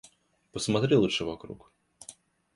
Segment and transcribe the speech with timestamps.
[0.51, 1.71] Посмотри лучше вокруг.